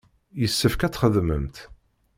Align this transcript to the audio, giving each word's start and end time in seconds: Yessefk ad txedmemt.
Yessefk 0.41 0.81
ad 0.81 0.91
txedmemt. 0.93 1.55